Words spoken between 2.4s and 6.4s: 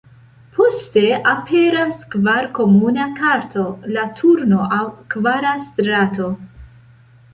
komuna karto, la turno aŭ 'kvara strato'.